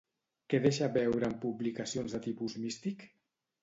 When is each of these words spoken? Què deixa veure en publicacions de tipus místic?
Què 0.53 0.59
deixa 0.63 0.87
veure 0.95 1.29
en 1.33 1.37
publicacions 1.45 2.19
de 2.19 2.25
tipus 2.29 2.61
místic? 2.67 3.11